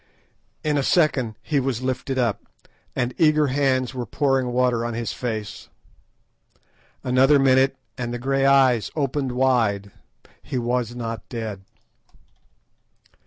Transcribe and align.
In 0.63 0.79
a 0.79 0.81
second 0.81 1.35
he 1.43 1.59
was 1.59 1.83
lifted 1.83 2.17
up, 2.17 2.41
and 2.95 3.13
eager 3.19 3.49
hands 3.53 3.93
were 3.93 4.07
pouring 4.07 4.47
water 4.47 4.83
on 4.83 4.95
his 4.95 5.13
face. 5.13 5.69
Another 7.03 7.37
minute, 7.37 7.77
and 7.99 8.11
the 8.11 8.17
grey 8.17 8.47
eyes 8.47 8.89
opened 8.95 9.33
wide. 9.33 9.91
He 10.41 10.57
was 10.57 10.95
not 10.95 11.29
dead. 11.29 11.61